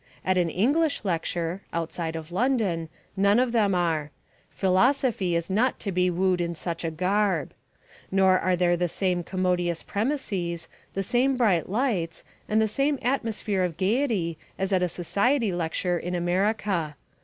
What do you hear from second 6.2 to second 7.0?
in such a